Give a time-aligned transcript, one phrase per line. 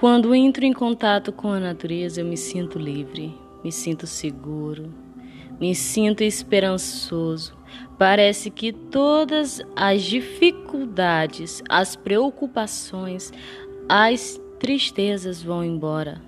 [0.00, 4.94] Quando entro em contato com a natureza, eu me sinto livre, me sinto seguro,
[5.60, 7.54] me sinto esperançoso.
[7.98, 13.30] Parece que todas as dificuldades, as preocupações,
[13.86, 16.22] as tristezas vão embora.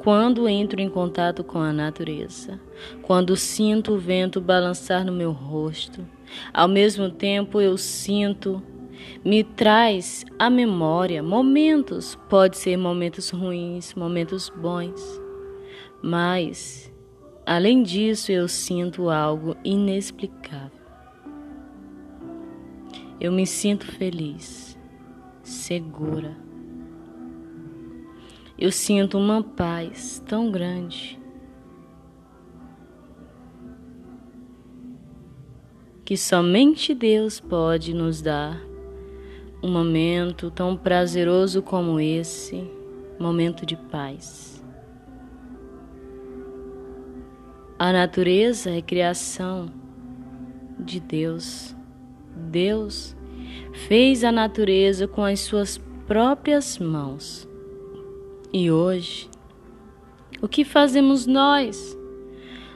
[0.00, 2.60] Quando entro em contato com a natureza,
[3.00, 6.06] quando sinto o vento balançar no meu rosto,
[6.52, 8.62] ao mesmo tempo eu sinto,
[9.24, 11.22] me traz à memória.
[11.22, 15.20] Momentos, pode ser momentos ruins, momentos bons,
[16.02, 16.92] mas
[17.44, 20.80] além disso eu sinto algo inexplicável.
[23.20, 24.78] Eu me sinto feliz,
[25.42, 26.34] segura.
[28.58, 31.18] Eu sinto uma paz tão grande.
[36.04, 38.69] Que somente Deus pode nos dar
[39.62, 42.68] um momento tão prazeroso como esse
[43.18, 44.64] momento de paz.
[47.78, 49.70] A natureza é criação
[50.78, 51.76] de Deus.
[52.34, 53.16] Deus
[53.86, 57.48] fez a natureza com as suas próprias mãos.
[58.52, 59.28] E hoje,
[60.42, 61.96] o que fazemos nós?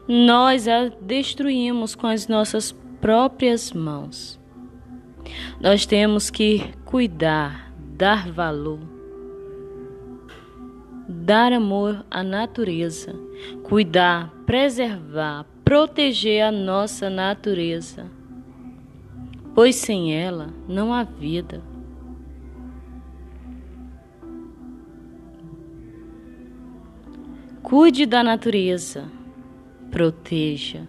[0.06, 4.39] Nós a destruímos com as nossas próprias mãos.
[5.61, 8.80] Nós temos que cuidar, dar valor,
[11.08, 13.14] dar amor à natureza,
[13.62, 18.11] cuidar, preservar, proteger a nossa natureza,
[19.55, 21.62] pois sem ela não há vida.
[27.62, 29.05] Cuide da natureza,
[29.91, 30.86] proteja,